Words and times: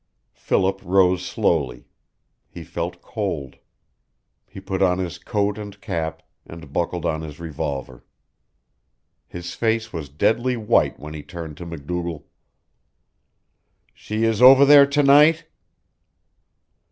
Philip 0.33 0.81
rose 0.83 1.23
slowly. 1.23 1.85
He 2.49 2.63
felt 2.63 3.03
cold. 3.03 3.57
He 4.47 4.59
put 4.59 4.81
on 4.81 4.97
his 4.97 5.19
coat 5.19 5.59
and 5.59 5.79
cap, 5.79 6.23
and 6.43 6.73
buckled 6.73 7.05
on 7.05 7.21
his 7.21 7.39
revolver. 7.39 8.03
His 9.27 9.53
face 9.53 9.93
was 9.93 10.09
deadly 10.09 10.57
white 10.57 10.99
when 10.99 11.13
he 11.13 11.21
turned 11.21 11.55
to 11.57 11.67
MacDougall. 11.67 12.27
"She 13.93 14.23
is 14.23 14.41
over 14.41 14.65
there 14.65 14.87
to 14.87 15.03
night?" 15.03 15.45